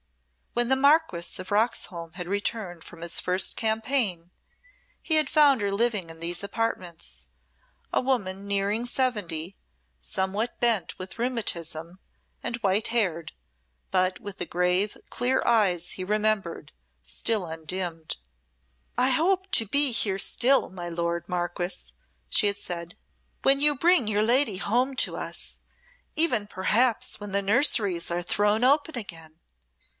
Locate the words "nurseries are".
27.43-28.23